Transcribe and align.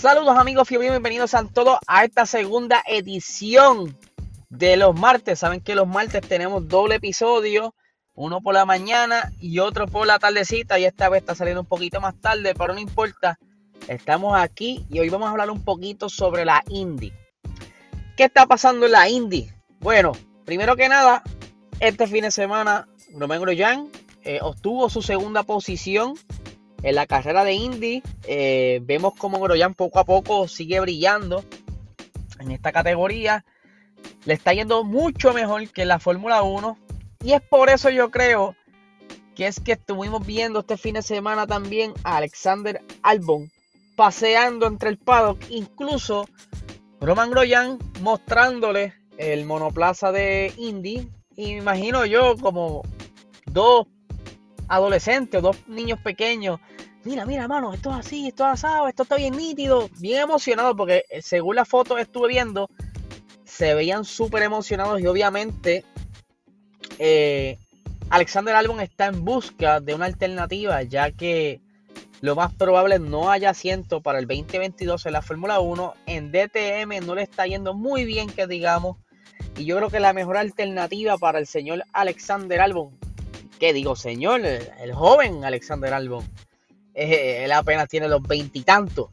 Saludos 0.00 0.36
amigos, 0.36 0.68
bienvenidos 0.68 1.32
a 1.32 1.42
todos 1.48 1.78
a 1.86 2.04
esta 2.04 2.26
segunda 2.26 2.82
edición 2.86 3.96
de 4.50 4.76
los 4.76 4.94
martes. 4.94 5.38
Saben 5.38 5.60
que 5.60 5.74
los 5.74 5.88
martes 5.88 6.20
tenemos 6.20 6.68
doble 6.68 6.96
episodio, 6.96 7.74
uno 8.14 8.42
por 8.42 8.52
la 8.52 8.66
mañana 8.66 9.32
y 9.40 9.58
otro 9.58 9.86
por 9.86 10.06
la 10.06 10.18
tardecita 10.18 10.78
y 10.78 10.84
esta 10.84 11.08
vez 11.08 11.22
está 11.22 11.34
saliendo 11.34 11.62
un 11.62 11.66
poquito 11.66 11.98
más 12.02 12.14
tarde, 12.20 12.54
pero 12.54 12.74
no 12.74 12.78
importa. 12.78 13.38
Estamos 13.88 14.38
aquí 14.38 14.84
y 14.90 14.98
hoy 15.00 15.08
vamos 15.08 15.28
a 15.28 15.30
hablar 15.30 15.50
un 15.50 15.64
poquito 15.64 16.10
sobre 16.10 16.44
la 16.44 16.62
indie. 16.68 17.14
¿Qué 18.18 18.24
está 18.24 18.44
pasando 18.44 18.84
en 18.84 18.92
la 18.92 19.08
indie? 19.08 19.50
Bueno, 19.80 20.12
primero 20.44 20.76
que 20.76 20.90
nada, 20.90 21.22
este 21.80 22.06
fin 22.06 22.22
de 22.22 22.30
semana 22.30 22.86
Romain 23.14 23.40
Grosjean 23.40 23.88
eh, 24.24 24.40
obtuvo 24.42 24.90
su 24.90 25.00
segunda 25.00 25.42
posición 25.42 26.14
en 26.86 26.94
la 26.94 27.06
carrera 27.06 27.42
de 27.42 27.52
Indy. 27.52 28.02
Eh, 28.28 28.80
vemos 28.84 29.14
como 29.16 29.40
Grosjean 29.40 29.74
poco 29.74 29.98
a 29.98 30.04
poco 30.04 30.46
sigue 30.46 30.78
brillando 30.78 31.44
en 32.38 32.52
esta 32.52 32.70
categoría. 32.70 33.44
Le 34.24 34.34
está 34.34 34.54
yendo 34.54 34.84
mucho 34.84 35.32
mejor 35.32 35.68
que 35.70 35.82
en 35.82 35.88
la 35.88 35.98
Fórmula 35.98 36.44
1. 36.44 36.78
Y 37.24 37.32
es 37.32 37.42
por 37.42 37.70
eso 37.70 37.90
yo 37.90 38.12
creo 38.12 38.54
que 39.34 39.48
es 39.48 39.58
que 39.58 39.72
estuvimos 39.72 40.24
viendo 40.24 40.60
este 40.60 40.76
fin 40.76 40.94
de 40.94 41.02
semana 41.02 41.44
también 41.48 41.92
a 42.04 42.18
Alexander 42.18 42.80
Albon 43.02 43.50
paseando 43.96 44.68
entre 44.68 44.88
el 44.88 44.98
paddock. 44.98 45.40
Incluso 45.50 46.28
Roman 47.00 47.32
Grosjean 47.32 47.78
mostrándole 48.00 48.94
el 49.18 49.44
monoplaza 49.44 50.12
de 50.12 50.52
Indy. 50.56 51.10
Y 51.34 51.46
me 51.46 51.58
imagino 51.58 52.06
yo 52.06 52.36
como 52.36 52.82
dos 53.46 53.88
adolescentes 54.68 55.38
o 55.38 55.42
dos 55.42 55.68
niños 55.68 55.98
pequeños. 56.00 56.60
Mira, 57.06 57.24
mira, 57.24 57.46
mano, 57.46 57.72
esto 57.72 57.90
es 57.90 58.04
así, 58.04 58.26
esto 58.26 58.44
es 58.44 58.54
asado, 58.54 58.88
esto 58.88 59.04
está 59.04 59.14
bien 59.14 59.36
nítido, 59.36 59.88
bien 60.00 60.22
emocionado, 60.22 60.76
porque 60.76 61.04
eh, 61.08 61.22
según 61.22 61.54
las 61.54 61.68
fotos 61.68 61.96
que 61.96 62.02
estuve 62.02 62.28
viendo, 62.28 62.68
se 63.44 63.74
veían 63.74 64.04
súper 64.04 64.42
emocionados 64.42 65.00
y 65.00 65.06
obviamente 65.06 65.84
eh, 66.98 67.58
Alexander 68.10 68.56
Albon 68.56 68.80
está 68.80 69.06
en 69.06 69.24
busca 69.24 69.80
de 69.80 69.94
una 69.94 70.06
alternativa, 70.06 70.82
ya 70.82 71.12
que 71.12 71.60
lo 72.22 72.34
más 72.34 72.52
probable 72.52 72.98
no 72.98 73.30
haya 73.30 73.50
asiento 73.50 74.00
para 74.00 74.18
el 74.18 74.26
2022 74.26 75.06
en 75.06 75.12
la 75.12 75.22
Fórmula 75.22 75.60
1. 75.60 75.94
En 76.06 76.32
DTM 76.32 77.06
no 77.06 77.14
le 77.14 77.22
está 77.22 77.46
yendo 77.46 77.72
muy 77.72 78.04
bien, 78.04 78.28
que 78.28 78.48
digamos. 78.48 78.96
Y 79.56 79.64
yo 79.64 79.76
creo 79.76 79.90
que 79.90 80.00
la 80.00 80.12
mejor 80.12 80.38
alternativa 80.38 81.18
para 81.18 81.38
el 81.38 81.46
señor 81.46 81.84
Alexander 81.92 82.60
Albon 82.60 82.98
¿Qué 83.58 83.72
digo, 83.72 83.96
señor? 83.96 84.44
El, 84.44 84.92
joven 84.92 85.44
Alexander 85.44 85.94
Albon. 85.94 86.24
Eh, 86.96 87.44
él 87.44 87.52
apenas 87.52 87.88
tiene 87.88 88.08
los 88.08 88.22
veintitantos. 88.22 89.10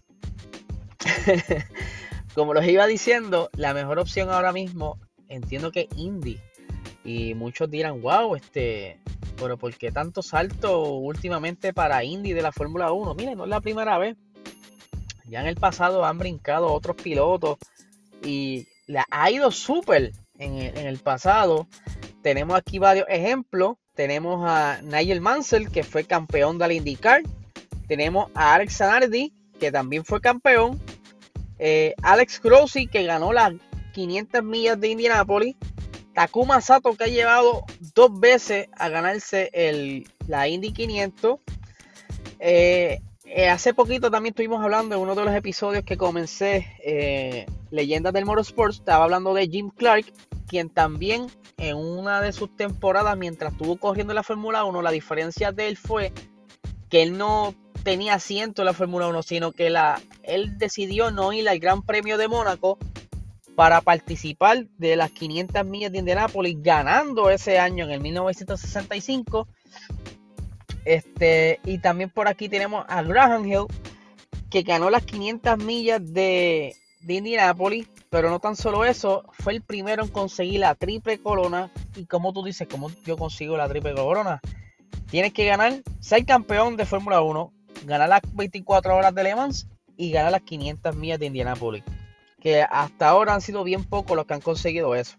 Como 2.33 2.53
los 2.53 2.65
iba 2.65 2.87
diciendo, 2.87 3.49
la 3.53 3.73
mejor 3.73 3.99
opción 3.99 4.29
ahora 4.29 4.53
mismo 4.53 4.97
entiendo 5.27 5.71
que 5.71 5.89
Indy. 5.97 6.39
Y 7.03 7.33
muchos 7.33 7.69
dirán, 7.69 8.01
wow, 8.01 8.35
este, 8.35 9.01
pero 9.37 9.57
¿por 9.57 9.75
qué 9.75 9.91
tanto 9.91 10.21
salto 10.21 10.93
últimamente 10.93 11.73
para 11.73 12.05
Indy 12.05 12.31
de 12.31 12.41
la 12.41 12.53
Fórmula 12.53 12.93
1? 12.93 13.15
Miren, 13.15 13.37
no 13.37 13.43
es 13.43 13.49
la 13.49 13.59
primera 13.59 13.97
vez. 13.97 14.15
Ya 15.25 15.41
en 15.41 15.47
el 15.47 15.55
pasado 15.55 16.05
han 16.05 16.17
brincado 16.17 16.71
otros 16.71 16.95
pilotos 16.95 17.57
y 18.23 18.65
le 18.87 19.03
ha 19.11 19.29
ido 19.29 19.51
súper 19.51 20.13
en, 20.37 20.57
en 20.59 20.87
el 20.87 20.99
pasado. 20.99 21.67
Tenemos 22.21 22.55
aquí 22.55 22.79
varios 22.79 23.07
ejemplos. 23.09 23.75
Tenemos 23.93 24.49
a 24.49 24.81
Nigel 24.81 25.19
Mansell, 25.19 25.69
que 25.69 25.83
fue 25.83 26.05
campeón 26.05 26.57
de 26.57 26.67
la 26.67 26.73
IndyCar. 26.73 27.23
Tenemos 27.87 28.31
a 28.33 28.53
Alex 28.53 28.77
Zanardi, 28.77 29.33
que 29.59 29.71
también 29.71 30.05
fue 30.05 30.21
campeón. 30.21 30.79
Eh, 31.59 31.93
Alex 32.01 32.41
Grossi, 32.41 32.87
que 32.87 33.03
ganó 33.03 33.33
las 33.33 33.53
500 33.93 34.43
millas 34.43 34.79
de 34.79 34.89
Indianapolis. 34.89 35.55
Takuma 36.13 36.61
Sato, 36.61 36.95
que 36.95 37.05
ha 37.05 37.07
llevado 37.07 37.63
dos 37.95 38.19
veces 38.19 38.67
a 38.77 38.89
ganarse 38.89 39.49
el, 39.53 40.07
la 40.27 40.47
Indy 40.47 40.71
500. 40.71 41.39
Eh, 42.39 42.99
eh, 43.25 43.49
hace 43.49 43.73
poquito 43.73 44.11
también 44.11 44.33
estuvimos 44.33 44.61
hablando 44.61 44.95
en 44.95 45.01
uno 45.01 45.15
de 45.15 45.25
los 45.25 45.33
episodios 45.33 45.83
que 45.83 45.97
comencé, 45.97 47.47
Leyendas 47.71 48.13
del 48.13 48.25
Motorsports, 48.25 48.77
estaba 48.77 49.05
hablando 49.05 49.33
de 49.33 49.47
Jim 49.47 49.71
Clark, 49.71 50.05
quien 50.47 50.69
también 50.69 51.27
en 51.57 51.77
una 51.77 52.21
de 52.21 52.31
sus 52.31 52.55
temporadas, 52.55 53.17
mientras 53.17 53.53
estuvo 53.53 53.77
corriendo 53.77 54.13
la 54.13 54.21
Fórmula 54.21 54.63
1, 54.65 54.81
la 54.81 54.91
diferencia 54.91 55.51
de 55.51 55.67
él 55.67 55.77
fue 55.77 56.11
que 56.89 57.01
él 57.01 57.17
no 57.17 57.55
tenía 57.83 58.15
asiento 58.15 58.61
en 58.61 58.67
la 58.67 58.73
Fórmula 58.73 59.07
1, 59.07 59.23
sino 59.23 59.51
que 59.51 59.69
la, 59.69 60.01
él 60.23 60.57
decidió 60.57 61.11
no 61.11 61.33
ir 61.33 61.47
al 61.47 61.59
Gran 61.59 61.81
Premio 61.83 62.17
de 62.17 62.27
Mónaco 62.27 62.77
para 63.55 63.81
participar 63.81 64.65
de 64.77 64.95
las 64.95 65.11
500 65.11 65.65
millas 65.65 65.91
de 65.91 65.99
Indianápolis, 65.99 66.57
ganando 66.61 67.29
ese 67.29 67.59
año 67.59 67.85
en 67.85 67.91
el 67.91 68.01
1965. 68.01 69.47
Este, 70.85 71.59
y 71.63 71.77
también 71.79 72.09
por 72.09 72.27
aquí 72.27 72.49
tenemos 72.49 72.85
a 72.87 73.03
Graham 73.03 73.45
Hill, 73.45 73.65
que 74.49 74.63
ganó 74.63 74.89
las 74.89 75.03
500 75.03 75.57
millas 75.57 76.01
de, 76.13 76.75
de 77.01 77.13
Indianápolis 77.13 77.87
pero 78.13 78.29
no 78.29 78.39
tan 78.39 78.55
solo 78.55 78.85
eso, 78.85 79.23
fue 79.31 79.53
el 79.53 79.63
primero 79.63 80.03
en 80.03 80.09
conseguir 80.09 80.59
la 80.59 80.75
triple 80.75 81.17
corona. 81.17 81.71
Y 81.95 82.05
como 82.05 82.31
tú 82.31 82.43
dices, 82.43 82.67
¿cómo 82.69 82.91
yo 83.07 83.17
consigo 83.17 83.57
la 83.57 83.67
triple 83.67 83.95
corona? 83.95 84.39
Tienes 85.09 85.33
que 85.33 85.45
ganar, 85.45 85.81
ser 85.99 86.23
campeón 86.23 86.77
de 86.77 86.85
Fórmula 86.85 87.23
1, 87.23 87.51
ganar 87.85 88.09
las 88.09 88.21
24 88.33 88.95
horas 88.95 89.13
de 89.15 89.23
Le 89.23 89.35
Mans 89.35 89.67
y 89.97 90.11
ganar 90.11 90.31
las 90.31 90.41
500 90.41 90.95
millas 90.95 91.19
de 91.19 91.27
Indianapolis. 91.27 91.83
Que 92.39 92.63
hasta 92.63 93.09
ahora 93.09 93.33
han 93.33 93.41
sido 93.41 93.63
bien 93.63 93.83
pocos 93.83 94.15
los 94.15 94.25
que 94.25 94.33
han 94.33 94.41
conseguido 94.41 94.95
eso. 94.95 95.15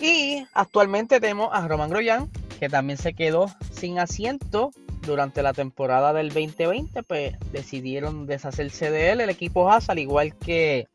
Y 0.00 0.46
actualmente 0.54 1.20
tenemos 1.20 1.50
a 1.52 1.66
Roman 1.66 1.90
Grosjean, 1.90 2.30
que 2.58 2.68
también 2.68 2.98
se 2.98 3.14
quedó 3.14 3.46
sin 3.70 3.98
asiento 3.98 4.72
durante 5.02 5.42
la 5.42 5.52
temporada 5.52 6.12
del 6.12 6.28
2020. 6.28 7.02
Pues 7.02 7.36
decidieron 7.52 8.26
deshacerse 8.26 8.90
de 8.90 9.10
él, 9.10 9.20
el 9.20 9.30
equipo 9.30 9.70
Haas, 9.70 9.90
al 9.90 9.98
igual 9.98 10.34
que 10.36 10.88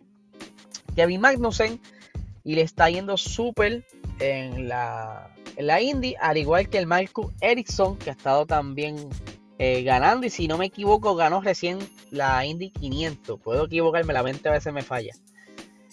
Kevin 0.95 1.21
Magnussen 1.21 1.79
y 2.43 2.55
le 2.55 2.61
está 2.61 2.89
yendo 2.89 3.17
súper 3.17 3.83
en 4.19 4.69
la, 4.69 5.29
en 5.57 5.67
la 5.67 5.81
Indy, 5.81 6.15
al 6.19 6.37
igual 6.37 6.69
que 6.69 6.77
el 6.77 6.87
Marcus 6.87 7.33
Ericsson, 7.41 7.97
que 7.97 8.11
ha 8.11 8.13
estado 8.13 8.45
también 8.45 9.09
eh, 9.57 9.83
ganando. 9.83 10.27
Y 10.27 10.29
si 10.29 10.47
no 10.47 10.57
me 10.57 10.65
equivoco, 10.65 11.15
ganó 11.15 11.41
recién 11.41 11.79
la 12.11 12.45
Indy 12.45 12.71
500. 12.71 13.39
Puedo 13.39 13.65
equivocarme, 13.65 14.13
la 14.13 14.23
mente 14.23 14.49
a 14.49 14.53
veces 14.53 14.73
me 14.73 14.81
falla. 14.81 15.13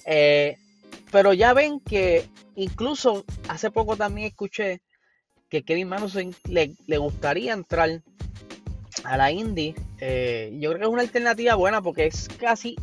Eh, 0.05 0.57
pero 1.11 1.33
ya 1.33 1.53
ven 1.53 1.81
que 1.81 2.29
incluso 2.57 3.25
hace 3.49 3.71
poco 3.71 3.97
también 3.97 4.29
escuché 4.29 4.81
que 5.49 5.63
Kevin 5.63 5.89
Magnussen 5.89 6.35
le, 6.49 6.75
gustaría 6.99 7.53
entrar 7.53 8.03
a 9.05 9.17
la 9.17 9.31
Indy. 9.31 9.75
Eh, 10.01 10.51
yo 10.59 10.71
creo 10.71 10.81
que 10.81 10.87
es 10.87 10.93
una 10.93 11.03
alternativa 11.03 11.55
buena 11.55 11.83
porque 11.83 12.07
es 12.07 12.29
casi 12.29 12.77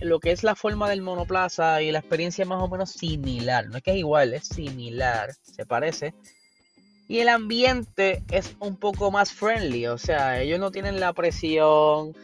lo 0.00 0.18
que 0.20 0.30
es 0.30 0.44
la 0.44 0.54
forma 0.54 0.88
del 0.88 1.02
monoplaza 1.02 1.82
y 1.82 1.90
la 1.90 1.98
experiencia 1.98 2.46
más 2.46 2.62
o 2.62 2.68
menos 2.68 2.92
similar. 2.92 3.66
No 3.68 3.78
es 3.78 3.82
que 3.82 3.90
es 3.90 3.98
igual, 3.98 4.32
es 4.32 4.46
similar, 4.46 5.30
se 5.42 5.66
parece. 5.66 6.14
Y 7.08 7.20
el 7.20 7.28
ambiente 7.28 8.22
es 8.30 8.56
un 8.58 8.76
poco 8.76 9.10
más 9.10 9.32
friendly, 9.32 9.86
o 9.86 9.98
sea, 9.98 10.40
ellos 10.40 10.58
no 10.58 10.70
tienen 10.72 10.98
la 10.98 11.12
presión 11.12 12.14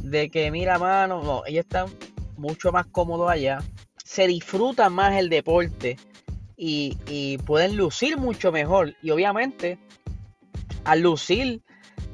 de 0.00 0.30
que, 0.30 0.50
mira, 0.50 0.78
mano, 0.78 1.22
no, 1.22 1.42
ellos 1.46 1.64
están 1.64 1.88
mucho 2.36 2.72
más 2.72 2.86
cómodos 2.86 3.30
allá. 3.30 3.62
Se 4.04 4.26
disfruta 4.26 4.88
más 4.88 5.16
el 5.16 5.28
deporte 5.28 5.96
y, 6.56 7.38
pueden 7.46 7.76
lucir 7.76 8.18
mucho 8.18 8.52
mejor. 8.52 8.94
Y 9.02 9.10
obviamente, 9.10 9.78
al 10.84 11.00
lucir 11.00 11.62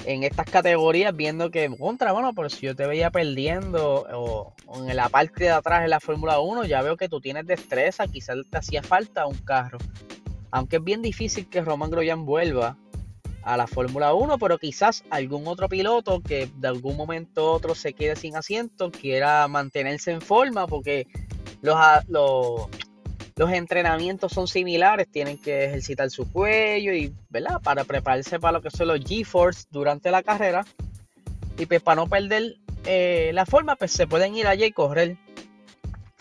en 0.04 0.22
estas 0.22 0.46
categorías 0.46 1.14
viendo 1.16 1.50
que 1.50 1.68
contra, 1.76 2.12
bueno, 2.12 2.32
pero 2.34 2.48
si 2.48 2.66
yo 2.66 2.76
te 2.76 2.86
veía 2.86 3.10
perdiendo 3.10 4.06
o, 4.12 4.54
en 4.88 4.94
la 4.94 5.08
parte 5.08 5.44
de 5.44 5.50
atrás 5.50 5.82
de 5.82 5.88
la 5.88 6.00
Fórmula 6.00 6.38
1, 6.38 6.64
ya 6.64 6.82
veo 6.82 6.96
que 6.96 7.08
tú 7.08 7.20
tienes 7.20 7.46
destreza, 7.46 8.06
quizás 8.06 8.36
te 8.48 8.58
hacía 8.58 8.82
falta 8.82 9.26
un 9.26 9.38
carro. 9.38 9.78
Aunque 10.50 10.76
es 10.76 10.84
bien 10.84 11.02
difícil 11.02 11.48
que 11.48 11.60
Roman 11.60 11.90
Grosjean 11.90 12.24
vuelva 12.24 12.76
a 13.42 13.56
la 13.56 13.66
Fórmula 13.66 14.12
1, 14.12 14.38
pero 14.38 14.58
quizás 14.58 15.04
algún 15.08 15.46
otro 15.46 15.68
piloto 15.68 16.20
que 16.20 16.50
de 16.56 16.68
algún 16.68 16.96
momento 16.96 17.52
otro 17.52 17.76
se 17.76 17.92
quede 17.92 18.16
sin 18.16 18.36
asiento 18.36 18.90
quiera 18.90 19.46
mantenerse 19.46 20.10
en 20.10 20.20
forma 20.20 20.66
porque 20.66 21.06
los, 21.62 21.78
los 23.36 23.50
entrenamientos 23.52 24.32
son 24.32 24.48
similares, 24.48 25.08
tienen 25.08 25.38
que 25.38 25.66
ejercitar 25.66 26.10
su 26.10 26.30
cuello 26.32 26.92
y, 26.92 27.14
¿verdad? 27.28 27.60
Para 27.62 27.84
prepararse 27.84 28.40
para 28.40 28.58
lo 28.58 28.62
que 28.62 28.70
son 28.70 28.88
los 28.88 28.98
G-Force 29.00 29.66
durante 29.70 30.10
la 30.10 30.22
carrera. 30.22 30.64
Y 31.58 31.66
pues 31.66 31.80
para 31.82 31.96
no 31.96 32.08
perder 32.08 32.56
eh, 32.84 33.30
la 33.32 33.46
forma, 33.46 33.76
pues 33.76 33.92
se 33.92 34.06
pueden 34.06 34.34
ir 34.34 34.46
allí 34.46 34.64
y 34.64 34.72
correr. 34.72 35.16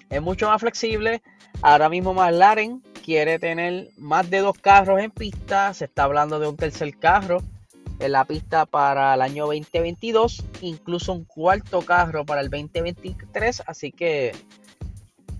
Es 0.09 0.21
mucho 0.21 0.47
más 0.47 0.61
flexible. 0.61 1.21
Ahora 1.61 1.89
mismo 1.89 2.13
McLaren 2.13 2.83
quiere 3.05 3.37
tener 3.37 3.91
más 3.97 4.27
de 4.31 4.39
dos 4.39 4.57
carros 4.57 4.99
en 4.99 5.11
pista. 5.11 5.71
Se 5.75 5.85
está 5.85 6.05
hablando 6.05 6.39
de 6.39 6.47
un 6.47 6.57
tercer 6.57 6.97
carro. 6.97 7.43
en 7.99 8.11
la 8.11 8.25
pista 8.25 8.65
para 8.65 9.13
el 9.13 9.21
año 9.21 9.45
2022, 9.45 10.43
incluso 10.61 11.13
un 11.13 11.23
cuarto 11.23 11.81
carro 11.81 12.25
para 12.25 12.41
el 12.41 12.49
2023, 12.49 13.63
así 13.67 13.93
que 13.93 14.33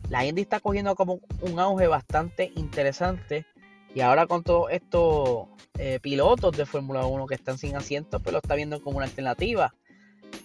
la 0.09 0.25
Indy 0.25 0.43
está 0.43 0.61
cogiendo 0.61 0.95
como 0.95 1.19
un 1.41 1.59
auge 1.59 1.87
bastante 1.87 2.53
interesante 2.55 3.45
y 3.93 3.99
ahora 3.99 4.25
con 4.25 4.41
todos 4.43 4.71
estos 4.71 5.47
eh, 5.77 5.99
pilotos 6.01 6.55
de 6.55 6.65
Fórmula 6.65 7.05
1 7.05 7.25
que 7.25 7.35
están 7.35 7.57
sin 7.57 7.75
asiento, 7.75 8.21
pues 8.21 8.31
lo 8.31 8.39
está 8.39 8.55
viendo 8.55 8.81
como 8.81 8.97
una 8.97 9.07
alternativa. 9.07 9.73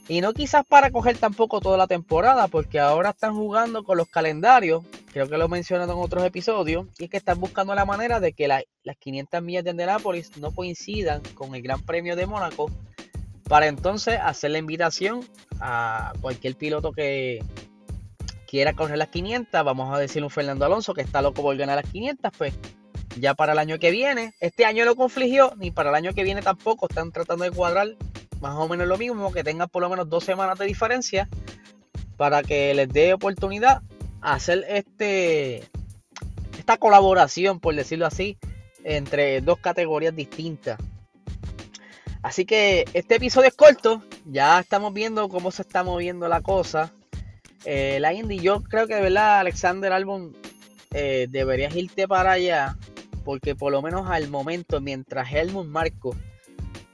Y 0.09 0.21
no 0.21 0.33
quizás 0.33 0.65
para 0.67 0.91
coger 0.91 1.17
tampoco 1.19 1.61
toda 1.61 1.77
la 1.79 1.87
temporada, 1.87 2.49
porque 2.49 2.81
ahora 2.81 3.11
están 3.11 3.35
jugando 3.35 3.85
con 3.85 3.99
los 3.99 4.09
calendarios, 4.09 4.83
creo 5.13 5.29
que 5.29 5.37
lo 5.37 5.47
he 5.47 5.49
mencionado 5.49 5.93
en 5.93 5.99
otros 5.99 6.25
episodios, 6.25 6.87
y 6.99 7.05
es 7.05 7.11
que 7.11 7.17
están 7.17 7.41
buscando 7.41 7.75
la 7.75 7.85
manera 7.85 8.21
de 8.21 8.33
que 8.33 8.49
las 8.49 8.65
500 8.99 9.43
millas 9.43 9.65
de 9.65 9.71
Indianapolis 9.71 10.37
no 10.39 10.53
coincidan 10.53 11.23
con 11.35 11.55
el 11.55 11.63
Gran 11.63 11.83
Premio 11.83 12.17
de 12.17 12.27
Mónaco, 12.27 12.71
para 13.49 13.67
entonces 13.67 14.19
hacer 14.23 14.53
la 14.53 14.59
invitación 14.59 15.25
a 15.61 16.13
cualquier 16.21 16.55
piloto 16.55 16.93
que 16.93 17.43
quiera 18.47 18.75
correr 18.75 18.99
las 18.99 19.09
500, 19.09 19.65
vamos 19.65 19.93
a 19.93 19.99
decir 19.99 20.23
un 20.23 20.31
Fernando 20.31 20.65
Alonso 20.65 20.95
que 20.95 21.03
está 21.03 21.21
loco 21.21 21.43
por 21.43 21.57
ganar 21.57 21.77
las 21.77 21.91
500, 21.91 22.31
pues 22.37 22.55
ya 23.19 23.35
para 23.35 23.53
el 23.53 23.59
año 23.59 23.79
que 23.79 23.91
viene, 23.91 24.33
este 24.41 24.65
año 24.65 24.85
no 24.85 24.95
confligió, 24.95 25.53
ni 25.57 25.73
para 25.73 25.91
el 25.91 25.97
año 25.97 26.15
que 26.15 26.23
viene 26.23 26.43
tampoco, 26.43 26.87
están 26.89 27.11
tratando 27.11 27.45
de 27.45 27.51
cuadrar 27.51 27.89
más 28.41 28.55
o 28.55 28.69
menos 28.69 28.87
lo 28.87 28.97
mismo, 28.97 29.33
que 29.33 29.43
tengan 29.43 29.69
por 29.69 29.83
lo 29.83 29.91
menos 29.91 30.09
dos 30.09 30.25
semanas 30.25 30.59
de 30.59 30.67
diferencia 30.67 31.29
para 32.17 32.43
que 32.43 32.73
les 32.75 32.89
dé 32.89 33.13
oportunidad 33.13 33.83
hacer 34.21 34.65
este 34.69 35.65
esta 36.59 36.77
colaboración, 36.77 37.59
por 37.59 37.75
decirlo 37.75 38.07
así, 38.07 38.39
entre 38.85 39.41
dos 39.41 39.59
categorías 39.59 40.15
distintas. 40.15 40.79
Así 42.23 42.45
que 42.45 42.85
este 42.93 43.17
episodio 43.17 43.49
es 43.49 43.55
corto, 43.55 44.03
ya 44.27 44.61
estamos 44.61 44.93
viendo 44.93 45.29
cómo 45.29 45.51
se 45.51 45.63
está 45.63 45.83
moviendo 45.83 46.29
la 46.29 46.43
cosa. 46.43 46.93
Eh, 47.65 47.99
la 48.01 48.13
Indy, 48.13 48.41
yo 48.41 48.63
creo 48.63 48.87
que 48.87 48.95
de 48.95 49.03
verdad, 49.03 49.41
Alexander 49.41 49.93
Albon, 49.93 50.37
eh, 50.93 51.29
deberías 51.31 51.75
irte 51.75 52.07
para 52.07 52.33
allá, 52.33 52.77
porque 53.25 53.55
por 53.55 53.73
lo 53.73 53.81
menos 53.81 54.11
al 54.11 54.29
momento, 54.29 54.81
mientras 54.81 55.33
Helmut 55.33 55.67
Marco 55.67 56.15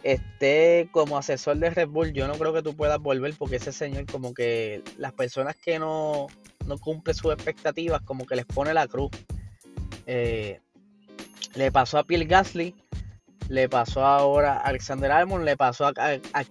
esté 0.04 0.88
como 0.92 1.18
asesor 1.18 1.56
de 1.56 1.70
Red 1.70 1.88
Bull, 1.88 2.12
yo 2.12 2.28
no 2.28 2.34
creo 2.34 2.52
que 2.52 2.62
tú 2.62 2.76
puedas 2.76 3.00
volver 3.00 3.34
porque 3.36 3.56
ese 3.56 3.72
señor 3.72 4.06
como 4.06 4.32
que 4.32 4.82
las 4.98 5.12
personas 5.12 5.56
que 5.56 5.80
no, 5.80 6.28
no 6.66 6.78
cumplen 6.78 7.14
sus 7.14 7.32
expectativas 7.32 8.02
como 8.02 8.26
que 8.26 8.36
les 8.36 8.44
pone 8.44 8.74
la 8.74 8.86
cruz. 8.86 9.10
Eh, 10.06 10.60
le 11.54 11.72
pasó 11.72 11.98
a 11.98 12.04
Pierre 12.04 12.26
Gasly, 12.26 12.74
le 13.48 13.68
pasó 13.68 14.04
ahora 14.04 14.54
a 14.54 14.60
Alexander 14.60 15.10
Albon, 15.10 15.44
le 15.44 15.56
pasó 15.56 15.86
a, 15.86 15.92
a, 15.96 16.44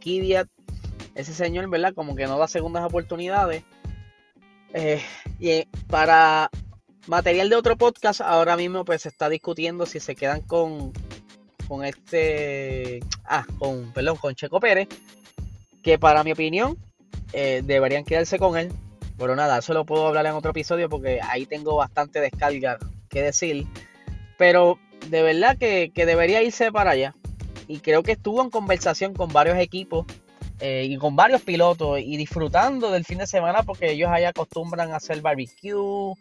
Ese 1.15 1.33
señor, 1.33 1.69
¿verdad? 1.69 1.93
Como 1.93 2.15
que 2.15 2.27
no 2.27 2.37
da 2.37 2.47
segundas 2.47 2.83
oportunidades. 2.83 3.63
Eh, 4.73 5.01
y 5.39 5.65
para 5.87 6.49
material 7.07 7.49
de 7.49 7.55
otro 7.55 7.77
podcast, 7.77 8.21
ahora 8.21 8.57
mismo 8.57 8.83
pues 8.83 9.03
se 9.03 9.09
está 9.09 9.29
discutiendo 9.29 9.85
si 9.85 9.99
se 9.99 10.15
quedan 10.15 10.41
con 10.41 10.91
con 11.67 11.83
este, 11.83 12.99
ah, 13.25 13.45
con, 13.59 13.91
perdón, 13.91 14.17
con 14.17 14.35
Checo 14.35 14.59
Pérez, 14.59 14.87
que 15.81 15.97
para 15.97 16.23
mi 16.23 16.31
opinión 16.31 16.77
eh, 17.33 17.61
deberían 17.63 18.05
quedarse 18.05 18.39
con 18.39 18.57
él. 18.57 18.71
Pero 19.17 19.35
nada, 19.35 19.59
eso 19.59 19.73
lo 19.73 19.85
puedo 19.85 20.07
hablar 20.07 20.25
en 20.25 20.33
otro 20.33 20.51
episodio 20.51 20.89
porque 20.89 21.19
ahí 21.21 21.45
tengo 21.45 21.75
bastante 21.75 22.19
descarga 22.19 22.77
que 23.09 23.21
decir. 23.21 23.65
Pero 24.37 24.77
de 25.09 25.21
verdad 25.23 25.57
que, 25.57 25.91
debería 25.95 26.43
irse 26.43 26.71
para 26.71 26.91
allá. 26.91 27.15
Y 27.67 27.79
creo 27.79 28.03
que 28.03 28.13
estuvo 28.13 28.41
en 28.41 28.49
conversación 28.49 29.13
con 29.13 29.31
varios 29.31 29.57
equipos 29.57 30.05
eh, 30.59 30.85
y 30.89 30.97
con 30.97 31.15
varios 31.15 31.41
pilotos 31.41 31.99
y 31.99 32.17
disfrutando 32.17 32.91
del 32.91 33.05
fin 33.05 33.17
de 33.17 33.27
semana 33.27 33.63
porque 33.63 33.91
ellos 33.91 34.09
ahí 34.11 34.23
acostumbran 34.23 34.91
a 34.91 34.97
hacer 34.97 35.21
barbecue. 35.21 36.13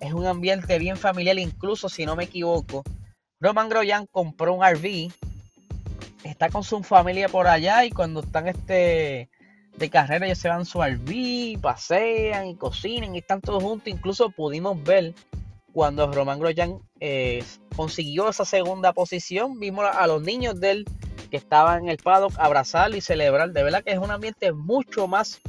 Es 0.00 0.12
un 0.12 0.26
ambiente 0.26 0.78
bien 0.78 0.96
familiar, 0.96 1.38
incluso 1.38 1.88
si 1.88 2.04
no 2.04 2.14
me 2.14 2.24
equivoco. 2.24 2.84
Roman 3.40 3.68
Groyan 3.68 4.06
compró 4.06 4.54
un 4.54 4.64
RV, 4.64 5.10
está 6.22 6.48
con 6.48 6.62
su 6.62 6.82
familia 6.82 7.28
por 7.28 7.46
allá 7.46 7.84
y 7.84 7.90
cuando 7.90 8.20
están 8.20 8.48
este 8.48 9.28
de 9.76 9.90
carrera 9.90 10.26
ellos 10.26 10.38
se 10.38 10.48
van 10.48 10.64
su 10.64 10.82
RV, 10.82 11.60
pasean 11.60 12.46
y 12.46 12.56
cocinan 12.56 13.14
y 13.14 13.18
están 13.18 13.40
todos 13.40 13.62
juntos. 13.62 13.88
Incluso 13.88 14.30
pudimos 14.30 14.82
ver 14.82 15.14
cuando 15.72 16.10
Roman 16.10 16.38
Groyan 16.38 16.78
eh, 17.00 17.42
consiguió 17.74 18.28
esa 18.28 18.44
segunda 18.44 18.92
posición, 18.92 19.58
vimos 19.58 19.84
a 19.84 20.06
los 20.06 20.22
niños 20.22 20.60
de 20.60 20.70
él 20.70 20.84
que 21.30 21.36
estaban 21.36 21.82
en 21.84 21.88
el 21.88 21.96
paddock 21.98 22.32
abrazar 22.38 22.94
y 22.94 23.00
celebrar. 23.00 23.52
De 23.52 23.62
verdad 23.64 23.82
que 23.82 23.90
es 23.90 23.98
un 23.98 24.12
ambiente 24.12 24.52
mucho 24.52 25.08
más 25.08 25.40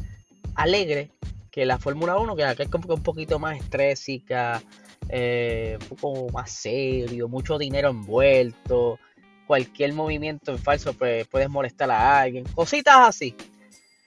alegre 0.56 1.12
que 1.52 1.66
la 1.66 1.78
Fórmula 1.78 2.18
1, 2.18 2.36
que 2.36 2.44
acá 2.44 2.64
es 2.64 2.70
como 2.70 2.92
un 2.94 3.04
poquito 3.04 3.38
más 3.38 3.58
estrésica, 3.58 4.62
eh, 5.10 5.78
un 5.80 5.98
poco 5.98 6.30
más 6.34 6.52
serio, 6.52 7.28
mucho 7.28 7.58
dinero 7.60 7.90
envuelto, 7.90 9.00
cualquier 9.46 9.94
movimiento 9.94 10.52
en 10.52 10.58
falso 10.58 10.94
pues, 10.94 11.28
puedes 11.28 11.50
molestar 11.50 11.92
a 11.92 12.20
alguien, 12.20 12.46
cositas 12.56 12.96
así. 12.98 13.36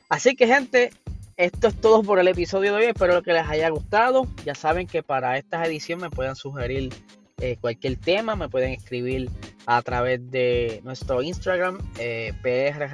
Así 0.08 0.34
que 0.34 0.46
gente, 0.46 0.90
esto 1.36 1.68
es 1.68 1.80
todo 1.80 2.02
por 2.02 2.18
el 2.18 2.28
episodio 2.28 2.72
de 2.72 2.78
hoy, 2.78 2.84
espero 2.86 3.22
que 3.22 3.32
les 3.32 3.46
haya 3.46 3.68
gustado. 3.68 4.26
Ya 4.44 4.54
saben 4.54 4.86
que 4.86 5.02
para 5.02 5.36
estas 5.36 5.66
ediciones 5.66 6.02
me 6.02 6.10
pueden 6.10 6.34
sugerir 6.34 6.92
eh, 7.40 7.56
cualquier 7.60 7.96
tema, 7.96 8.34
me 8.34 8.48
pueden 8.48 8.72
escribir 8.72 9.30
a 9.66 9.82
través 9.82 10.30
de 10.30 10.80
nuestro 10.82 11.22
Instagram, 11.22 11.78
eh, 11.98 12.32
PR 12.42 12.88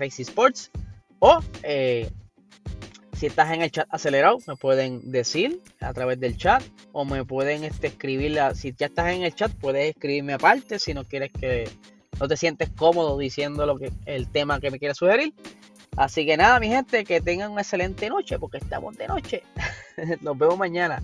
o 1.21 1.41
eh, 1.63 2.11
si 3.13 3.27
estás 3.27 3.53
en 3.53 3.63
el 3.63 3.71
chat 3.71 3.87
acelerado, 3.91 4.39
me 4.47 4.57
pueden 4.57 5.13
decir 5.13 5.61
a 5.81 5.95
través 5.95 6.19
del 6.19 6.37
chat 6.37 6.63
o 6.93 7.05
me 7.05 7.25
pueden 7.25 7.63
este, 7.63 7.87
escribir. 7.87 8.39
Si 8.55 8.75
ya 8.77 8.87
estás 8.87 9.13
en 9.13 9.23
el 9.23 9.35
chat, 9.35 9.53
puedes 9.53 9.89
escribirme 9.89 10.33
aparte 10.35 10.81
si 10.81 10.93
no 10.93 11.05
quieres 11.05 11.31
que 11.33 11.71
no 12.19 12.29
te 12.29 12.37
sientes 12.37 12.71
cómodo 12.71 13.17
diciendo 13.17 13.67
lo 13.67 13.79
que 13.79 13.93
el 14.05 14.29
tema 14.29 14.61
que 14.61 14.71
me 14.71 14.79
quieras 14.79 14.99
sugerir. 14.99 15.33
Así 15.97 16.27
que 16.27 16.37
nada, 16.37 16.59
mi 16.61 16.69
gente, 16.69 17.05
que 17.05 17.21
tengan 17.21 17.53
una 17.53 17.63
excelente 17.63 18.09
noche 18.09 18.39
porque 18.39 18.59
estamos 18.59 18.97
de 18.97 19.07
noche. 19.09 19.43
Nos 20.21 20.37
vemos 20.37 20.59
mañana. 20.59 21.03